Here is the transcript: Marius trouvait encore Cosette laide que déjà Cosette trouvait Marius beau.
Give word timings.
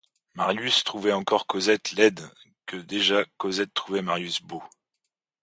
Marius 0.33 0.83
trouvait 0.83 1.11
encore 1.13 1.45
Cosette 1.45 1.91
laide 1.91 2.27
que 2.65 2.75
déjà 2.75 3.23
Cosette 3.37 3.71
trouvait 3.75 4.01
Marius 4.01 4.41
beau. 4.41 4.63